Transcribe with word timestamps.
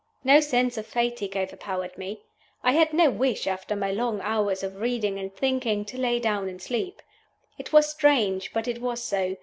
No 0.23 0.39
sense 0.39 0.79
of 0.79 0.87
fatigue 0.87 1.37
overpowered 1.37 1.95
me. 1.95 2.23
I 2.63 2.71
had 2.71 2.91
no 2.91 3.11
wish, 3.11 3.45
after 3.45 3.75
my 3.75 3.91
long 3.91 4.19
hours 4.21 4.63
of 4.63 4.77
reading 4.81 5.19
and 5.19 5.31
thinking, 5.31 5.85
to 5.85 5.97
lie 6.01 6.17
down 6.17 6.49
and 6.49 6.59
sleep. 6.59 7.03
It 7.59 7.71
was 7.71 7.91
strange, 7.91 8.51
but 8.51 8.67
it 8.67 8.81
was 8.81 9.03
so. 9.03 9.35